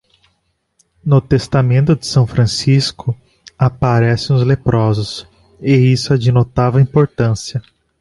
[1.05, 3.15] No Testamento de São Francisco,
[3.55, 5.27] aparecem os leprosos,
[5.59, 7.61] e isso é de notável importância.